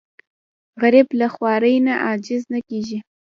[0.81, 2.99] غریب له خوارۍ نه عاجز نه کېږي